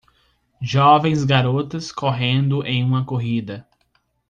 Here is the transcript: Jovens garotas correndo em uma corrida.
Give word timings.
Jovens 0.63 1.23
garotas 1.25 1.91
correndo 1.91 2.65
em 2.65 2.83
uma 2.83 3.05
corrida. 3.05 3.67